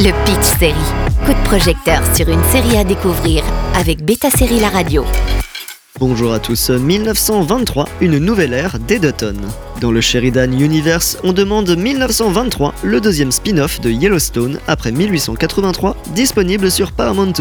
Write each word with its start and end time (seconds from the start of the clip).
Le 0.00 0.12
Pitch 0.24 0.58
Série. 0.60 0.74
Coup 1.26 1.32
de 1.32 1.44
projecteur 1.44 2.00
sur 2.14 2.28
une 2.28 2.44
série 2.52 2.76
à 2.76 2.84
découvrir 2.84 3.42
avec 3.74 4.04
Beta 4.04 4.30
Série 4.30 4.60
La 4.60 4.68
Radio. 4.68 5.04
Bonjour 5.98 6.32
à 6.32 6.38
tous, 6.38 6.70
1923, 6.70 7.88
une 8.00 8.18
nouvelle 8.18 8.52
ère 8.52 8.78
d'Edoton. 8.78 9.34
Dans 9.80 9.90
le 9.90 10.00
Sheridan 10.00 10.52
Universe, 10.52 11.18
on 11.24 11.32
demande 11.32 11.76
1923, 11.76 12.74
le 12.84 13.00
deuxième 13.00 13.32
spin-off 13.32 13.80
de 13.80 13.90
Yellowstone 13.90 14.60
après 14.68 14.92
1883, 14.92 15.96
disponible 16.14 16.70
sur 16.70 16.92
Paramount+. 16.92 17.32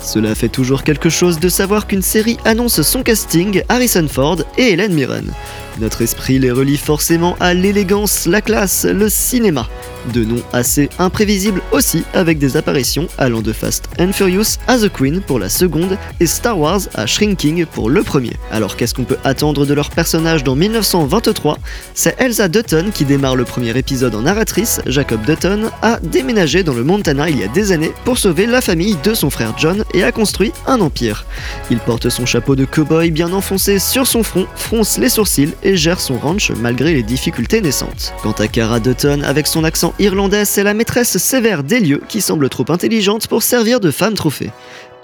Cela 0.00 0.34
fait 0.34 0.48
toujours 0.48 0.82
quelque 0.82 1.10
chose 1.10 1.38
de 1.38 1.50
savoir 1.50 1.86
qu'une 1.86 2.00
série 2.00 2.38
annonce 2.46 2.80
son 2.80 3.02
casting 3.02 3.62
Harrison 3.68 4.08
Ford 4.08 4.38
et 4.56 4.72
Helen 4.72 4.94
Mirren. 4.94 5.30
Notre 5.78 6.00
esprit 6.00 6.38
les 6.38 6.50
relie 6.50 6.78
forcément 6.78 7.36
à 7.40 7.52
l'élégance, 7.52 8.24
la 8.24 8.40
classe, 8.40 8.84
le 8.84 9.10
cinéma. 9.10 9.68
De 10.14 10.24
noms 10.24 10.42
assez 10.54 10.88
imprévisibles 10.98 11.60
aussi, 11.76 12.04
avec 12.14 12.38
des 12.38 12.56
apparitions 12.56 13.06
allant 13.18 13.42
de 13.42 13.52
Fast 13.52 13.84
and 14.00 14.12
Furious 14.14 14.56
à 14.66 14.78
The 14.78 14.88
Queen 14.90 15.20
pour 15.20 15.38
la 15.38 15.50
seconde 15.50 15.98
et 16.20 16.26
Star 16.26 16.58
Wars 16.58 16.80
à 16.94 17.04
Shrinking 17.04 17.66
pour 17.66 17.90
le 17.90 18.02
premier. 18.02 18.32
Alors 18.50 18.76
qu'est-ce 18.76 18.94
qu'on 18.94 19.04
peut 19.04 19.18
attendre 19.24 19.66
de 19.66 19.74
leur 19.74 19.90
personnage 19.90 20.42
dans 20.42 20.56
1923 20.56 21.58
C'est 21.92 22.18
Elsa 22.18 22.48
Dutton 22.48 22.86
qui 22.94 23.04
démarre 23.04 23.36
le 23.36 23.44
premier 23.44 23.76
épisode 23.76 24.14
en 24.14 24.22
narratrice. 24.22 24.80
Jacob 24.86 25.20
Dutton 25.26 25.70
a 25.82 26.00
déménagé 26.00 26.62
dans 26.62 26.72
le 26.72 26.82
Montana 26.82 27.28
il 27.28 27.38
y 27.38 27.44
a 27.44 27.48
des 27.48 27.72
années 27.72 27.92
pour 28.06 28.16
sauver 28.16 28.46
la 28.46 28.62
famille 28.62 28.96
de 29.04 29.12
son 29.12 29.28
frère 29.28 29.52
John 29.58 29.84
et 29.92 30.02
a 30.02 30.12
construit 30.12 30.52
un 30.66 30.80
empire. 30.80 31.26
Il 31.70 31.78
porte 31.78 32.08
son 32.08 32.24
chapeau 32.24 32.56
de 32.56 32.64
cow-boy 32.64 33.10
bien 33.10 33.34
enfoncé 33.34 33.78
sur 33.78 34.06
son 34.06 34.22
front, 34.22 34.46
fronce 34.56 34.96
les 34.96 35.10
sourcils 35.10 35.52
et 35.62 35.76
gère 35.76 36.00
son 36.00 36.16
ranch 36.16 36.52
malgré 36.52 36.94
les 36.94 37.02
difficultés 37.02 37.60
naissantes. 37.60 38.14
Quant 38.22 38.32
à 38.32 38.48
Cara 38.48 38.80
Dutton, 38.80 39.20
avec 39.24 39.46
son 39.46 39.62
accent 39.62 39.92
irlandais, 39.98 40.46
c'est 40.46 40.64
la 40.64 40.72
maîtresse 40.72 41.18
sévère 41.18 41.64
des 41.66 41.80
lieux 41.80 42.00
qui 42.08 42.20
semble 42.20 42.48
trop 42.48 42.64
intelligente 42.68 43.26
pour 43.26 43.42
servir 43.42 43.80
de 43.80 43.90
femme 43.90 44.14
trophée. 44.14 44.50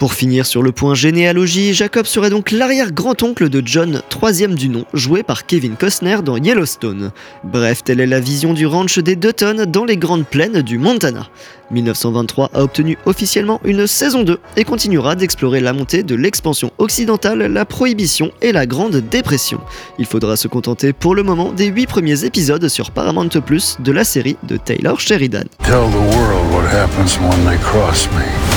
Pour 0.03 0.15
finir 0.15 0.45
sur 0.45 0.61
le 0.61 0.73
point 0.73 0.95
généalogie, 0.95 1.73
Jacob 1.73 2.05
serait 2.05 2.29
donc 2.29 2.51
l'arrière-grand-oncle 2.51 3.47
de 3.47 3.63
John, 3.65 4.01
troisième 4.09 4.53
du 4.53 4.67
nom, 4.67 4.83
joué 4.93 5.23
par 5.23 5.45
Kevin 5.45 5.77
Costner 5.77 6.17
dans 6.21 6.35
Yellowstone. 6.35 7.11
Bref, 7.45 7.85
telle 7.85 8.01
est 8.01 8.05
la 8.05 8.19
vision 8.19 8.53
du 8.53 8.65
ranch 8.65 8.99
des 8.99 9.15
Dutton 9.15 9.63
dans 9.65 9.85
les 9.85 9.95
grandes 9.95 10.25
plaines 10.25 10.61
du 10.61 10.77
Montana. 10.77 11.29
1923 11.71 12.49
a 12.53 12.63
obtenu 12.63 12.97
officiellement 13.05 13.61
une 13.63 13.87
saison 13.87 14.23
2 14.23 14.39
et 14.57 14.65
continuera 14.65 15.15
d'explorer 15.15 15.61
la 15.61 15.71
montée 15.71 16.03
de 16.03 16.15
l'expansion 16.15 16.73
occidentale, 16.79 17.43
la 17.43 17.63
prohibition 17.63 18.33
et 18.41 18.51
la 18.51 18.65
Grande 18.65 18.97
Dépression. 18.97 19.61
Il 19.99 20.05
faudra 20.05 20.35
se 20.35 20.49
contenter 20.49 20.91
pour 20.91 21.15
le 21.15 21.23
moment 21.23 21.53
des 21.53 21.67
8 21.67 21.87
premiers 21.87 22.25
épisodes 22.25 22.67
sur 22.67 22.91
Paramount 22.91 23.29
Plus 23.29 23.77
de 23.79 23.93
la 23.93 24.03
série 24.03 24.35
de 24.43 24.57
Taylor 24.57 24.99
Sheridan. 24.99 25.45
Tell 25.63 25.89
the 25.89 26.13
world 26.17 26.51
what 26.51 26.67
happens 26.67 27.17
when 27.21 27.45
they 27.45 27.57
cross 27.59 28.09
me. 28.11 28.52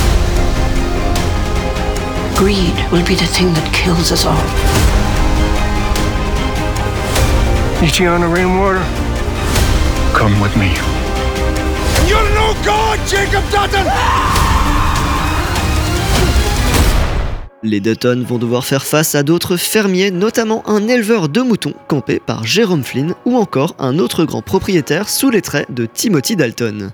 Greed 2.37 2.75
will 2.91 3.03
be 3.03 3.15
the 3.15 3.25
thing 3.25 3.51
that 3.55 3.67
kills 3.73 4.11
us 4.11 4.23
all. 4.23 4.37
Ichiana 7.81 8.31
Rainwater, 8.31 8.79
come 10.13 10.39
with 10.39 10.55
me. 10.55 10.69
You're 12.07 12.29
no 12.35 12.53
god, 12.63 12.99
Jacob 13.07 13.43
Dutton! 13.49 13.87
Les 17.63 17.79
Dutton 17.79 18.23
vont 18.23 18.37
devoir 18.37 18.65
faire 18.65 18.85
face 18.85 19.15
à 19.15 19.23
d'autres 19.23 19.57
fermiers, 19.57 20.11
notamment 20.11 20.61
un 20.69 20.87
éleveur 20.87 21.29
de 21.29 21.41
moutons 21.41 21.73
campé 21.87 22.21
par 22.23 22.45
Jérôme 22.45 22.83
Flynn 22.83 23.15
ou 23.25 23.35
encore 23.35 23.73
un 23.79 23.97
autre 23.97 24.25
grand 24.25 24.43
propriétaire 24.43 25.09
sous 25.09 25.31
les 25.31 25.41
traits 25.41 25.73
de 25.73 25.87
Timothy 25.87 26.35
Dalton. 26.35 26.91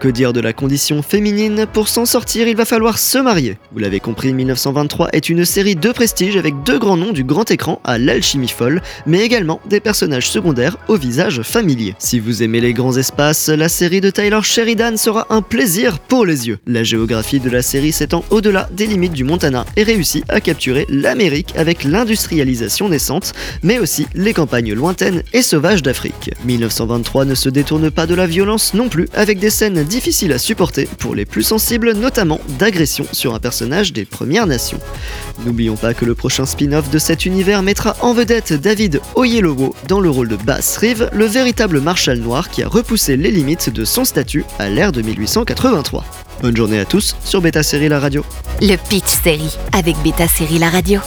Que 0.00 0.08
dire 0.08 0.32
de 0.32 0.40
la 0.40 0.54
condition 0.54 1.02
féminine 1.02 1.66
Pour 1.70 1.88
s'en 1.88 2.06
sortir, 2.06 2.48
il 2.48 2.56
va 2.56 2.64
falloir 2.64 2.98
se 2.98 3.18
marier. 3.18 3.58
Vous 3.70 3.80
l'avez 3.80 4.00
compris, 4.00 4.32
1923 4.32 5.10
est 5.12 5.28
une 5.28 5.44
série 5.44 5.76
de 5.76 5.92
prestige 5.92 6.38
avec 6.38 6.54
deux 6.64 6.78
grands 6.78 6.96
noms 6.96 7.12
du 7.12 7.22
grand 7.22 7.50
écran 7.50 7.82
à 7.84 7.98
l'alchimie 7.98 8.48
folle, 8.48 8.80
mais 9.04 9.20
également 9.20 9.60
des 9.68 9.78
personnages 9.78 10.30
secondaires 10.30 10.78
au 10.88 10.96
visage 10.96 11.42
familier. 11.42 11.94
Si 11.98 12.18
vous 12.18 12.42
aimez 12.42 12.62
les 12.62 12.72
grands 12.72 12.96
espaces, 12.96 13.50
la 13.50 13.68
série 13.68 14.00
de 14.00 14.08
Taylor 14.08 14.42
Sheridan 14.42 14.96
sera 14.96 15.26
un 15.28 15.42
plaisir 15.42 15.98
pour 15.98 16.24
les 16.24 16.48
yeux. 16.48 16.60
La 16.66 16.82
géographie 16.82 17.38
de 17.38 17.50
la 17.50 17.60
série 17.60 17.92
s'étend 17.92 18.24
au-delà 18.30 18.70
des 18.72 18.86
limites 18.86 19.12
du 19.12 19.24
Montana 19.24 19.66
et 19.76 19.82
réussit 19.82 20.24
à 20.30 20.40
capturer 20.40 20.86
l'Amérique 20.88 21.52
avec 21.58 21.84
l'industrialisation 21.84 22.88
naissante, 22.88 23.34
mais 23.62 23.78
aussi 23.78 24.06
les 24.14 24.32
campagnes 24.32 24.72
lointaines 24.72 25.24
et 25.34 25.42
sauvages 25.42 25.82
d'Afrique. 25.82 26.30
1923 26.46 27.26
ne 27.26 27.34
se 27.34 27.50
détourne 27.50 27.90
pas 27.90 28.06
de 28.06 28.14
la 28.14 28.26
violence 28.26 28.72
non 28.72 28.88
plus, 28.88 29.06
avec 29.12 29.38
des 29.38 29.50
scènes 29.50 29.89
difficile 29.90 30.32
à 30.32 30.38
supporter 30.38 30.88
pour 30.98 31.14
les 31.14 31.26
plus 31.26 31.42
sensibles, 31.42 31.92
notamment 31.92 32.40
d'agression 32.58 33.04
sur 33.12 33.34
un 33.34 33.40
personnage 33.40 33.92
des 33.92 34.06
Premières 34.06 34.46
Nations. 34.46 34.78
N'oublions 35.44 35.76
pas 35.76 35.92
que 35.92 36.06
le 36.06 36.14
prochain 36.14 36.46
spin-off 36.46 36.88
de 36.88 36.98
cet 36.98 37.26
univers 37.26 37.62
mettra 37.62 37.96
en 38.00 38.14
vedette 38.14 38.54
David 38.54 39.00
Oyelowo 39.16 39.74
dans 39.88 40.00
le 40.00 40.08
rôle 40.08 40.28
de 40.28 40.36
Bass 40.36 40.78
Reeve, 40.78 41.10
le 41.12 41.26
véritable 41.26 41.80
marshal 41.80 42.18
noir 42.18 42.48
qui 42.48 42.62
a 42.62 42.68
repoussé 42.68 43.16
les 43.16 43.30
limites 43.30 43.68
de 43.68 43.84
son 43.84 44.04
statut 44.04 44.44
à 44.58 44.70
l'ère 44.70 44.92
de 44.92 45.02
1883. 45.02 46.04
Bonne 46.40 46.56
journée 46.56 46.78
à 46.78 46.84
tous 46.84 47.16
sur 47.24 47.42
Beta 47.42 47.62
Série 47.62 47.88
La 47.88 48.00
Radio. 48.00 48.24
Le 48.62 48.76
Pitch 48.76 49.10
Série 49.22 49.58
avec 49.72 49.96
Beta 50.02 50.28
Série 50.28 50.58
La 50.58 50.70
Radio. 50.70 51.00